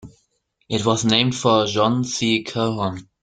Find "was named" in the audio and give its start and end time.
0.83-1.35